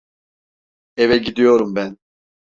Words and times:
Eve 0.97 1.17
gidiyorum 1.17 1.75
ben. 1.75 1.97